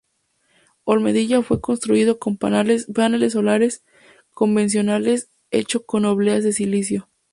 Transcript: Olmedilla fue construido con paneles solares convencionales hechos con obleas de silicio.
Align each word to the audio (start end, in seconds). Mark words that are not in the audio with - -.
Olmedilla 0.83 1.43
fue 1.43 1.61
construido 1.61 2.17
con 2.17 2.35
paneles 2.35 2.87
solares 3.31 3.83
convencionales 4.33 5.29
hechos 5.51 5.83
con 5.85 6.05
obleas 6.05 6.43
de 6.43 6.53
silicio. 6.53 7.07